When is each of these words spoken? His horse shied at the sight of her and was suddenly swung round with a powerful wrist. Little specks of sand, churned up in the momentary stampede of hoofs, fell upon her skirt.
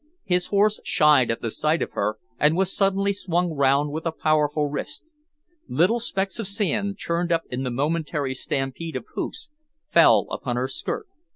His 0.23 0.47
horse 0.47 0.79
shied 0.83 1.29
at 1.29 1.43
the 1.43 1.51
sight 1.51 1.83
of 1.83 1.91
her 1.91 2.17
and 2.39 2.57
was 2.57 2.75
suddenly 2.75 3.13
swung 3.13 3.51
round 3.53 3.91
with 3.91 4.07
a 4.07 4.11
powerful 4.11 4.65
wrist. 4.67 5.03
Little 5.67 5.99
specks 5.99 6.39
of 6.39 6.47
sand, 6.47 6.97
churned 6.97 7.31
up 7.31 7.43
in 7.51 7.61
the 7.61 7.69
momentary 7.69 8.33
stampede 8.33 8.95
of 8.95 9.05
hoofs, 9.13 9.47
fell 9.91 10.25
upon 10.31 10.55
her 10.55 10.67
skirt. 10.67 11.05